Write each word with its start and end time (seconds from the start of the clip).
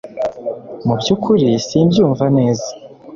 Mu 0.85 0.93
byukuri 0.99 1.47
simbyumva 1.67 2.25
neza 2.37 2.67